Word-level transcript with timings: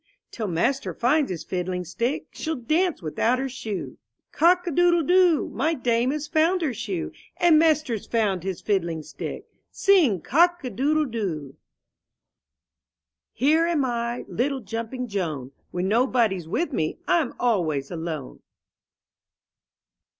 Till 0.31 0.47
master 0.47 0.95
finds 0.95 1.29
his 1.29 1.43
fiddling 1.43 1.85
stick 1.85 2.25
She'll 2.31 2.55
dance 2.55 3.03
without 3.03 3.37
her 3.37 3.47
shoe. 3.47 3.99
Cock 4.31 4.65
a 4.65 4.71
doodle 4.71 5.03
doo! 5.03 5.47
My 5.53 5.75
dame 5.75 6.09
has 6.09 6.27
found 6.27 6.63
her 6.63 6.73
shoe, 6.73 7.11
And 7.37 7.59
master's 7.59 8.07
found 8.07 8.41
his 8.41 8.61
fiddling 8.61 9.03
stick, 9.03 9.45
Sing 9.69 10.19
cock 10.19 10.63
a 10.63 10.71
doodle 10.71 11.05
doo! 11.05 11.55
H 13.35 13.43
ERE 13.43 13.67
am 13.67 13.85
I, 13.85 14.25
little 14.27 14.61
jumping 14.61 15.07
Joan; 15.07 15.51
When 15.69 15.87
nobody's 15.87 16.47
with 16.47 16.73
me, 16.73 16.97
I'm 17.07 17.35
always 17.39 17.91
alone. 17.91 18.41